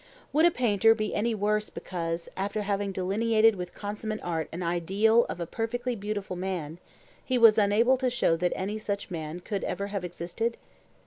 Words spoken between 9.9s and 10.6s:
have existed?